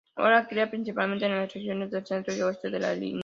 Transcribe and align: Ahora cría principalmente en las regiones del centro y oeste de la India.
Ahora 0.15 0.47
cría 0.47 0.67
principalmente 0.71 1.25
en 1.27 1.37
las 1.37 1.53
regiones 1.53 1.91
del 1.91 2.07
centro 2.07 2.33
y 2.35 2.41
oeste 2.41 2.71
de 2.71 2.79
la 2.79 2.95
India. 2.95 3.19